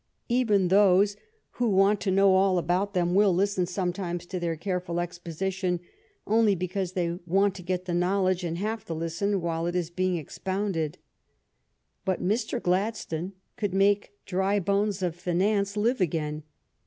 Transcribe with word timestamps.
Even 0.29 0.69
those 0.69 1.15
who 1.59 1.69
want 1.69 1.99
GLADSTONE'S 1.99 2.15
MARRIAGE 2.15 2.15
87 2.15 2.15
to 2.15 2.17
know 2.17 2.33
all 2.35 2.57
about 2.57 2.93
them 2.95 3.13
will 3.13 3.35
listen 3.35 3.67
sometimes 3.67 4.25
to 4.25 4.39
their 4.39 4.55
careful 4.55 4.99
exposition 4.99 5.79
only 6.25 6.55
because 6.55 6.93
they 6.93 7.19
want 7.27 7.53
to 7.53 7.61
get 7.61 7.85
the 7.85 7.93
knowledge 7.93 8.43
and 8.43 8.57
have 8.57 8.83
to 8.85 8.95
listen 8.95 9.41
while 9.41 9.67
it 9.67 9.75
is 9.75 9.91
being 9.91 10.15
expounded. 10.17 10.97
But 12.03 12.19
Mr. 12.19 12.59
Gladstone 12.59 13.33
could 13.57 13.75
make 13.75 14.13
dry 14.25 14.59
bones 14.59 15.03
of 15.03 15.15
finance 15.15 15.77
live 15.77 16.01
again. 16.01 16.45